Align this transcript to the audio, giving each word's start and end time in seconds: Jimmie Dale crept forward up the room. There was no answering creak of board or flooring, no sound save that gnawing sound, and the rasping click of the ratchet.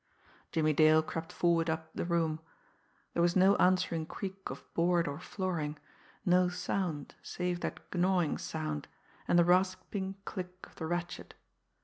Jimmie 0.51 0.73
Dale 0.73 1.03
crept 1.03 1.31
forward 1.31 1.69
up 1.69 1.91
the 1.93 2.05
room. 2.05 2.39
There 3.13 3.21
was 3.21 3.35
no 3.35 3.55
answering 3.57 4.07
creak 4.07 4.49
of 4.49 4.63
board 4.73 5.07
or 5.07 5.19
flooring, 5.19 5.77
no 6.25 6.49
sound 6.49 7.13
save 7.21 7.59
that 7.59 7.79
gnawing 7.93 8.39
sound, 8.39 8.87
and 9.27 9.37
the 9.37 9.45
rasping 9.45 10.15
click 10.25 10.65
of 10.65 10.77
the 10.77 10.87
ratchet. 10.87 11.35